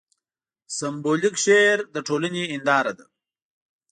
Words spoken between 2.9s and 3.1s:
ده.